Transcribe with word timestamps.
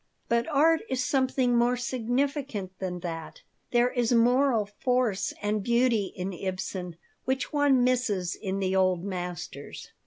But 0.27 0.47
art 0.47 0.81
is 0.89 1.03
something 1.03 1.55
more 1.55 1.77
significant 1.77 2.71
than 2.79 3.01
that. 3.01 3.43
There 3.69 3.91
is 3.91 4.11
moral 4.11 4.65
force 4.65 5.31
and 5.43 5.61
beauty 5.63 6.11
in 6.15 6.33
Ibsen 6.33 6.95
which 7.25 7.53
one 7.53 7.83
misses 7.83 8.33
in 8.33 8.57
the 8.57 8.75
old 8.75 9.03
masters." 9.03 9.91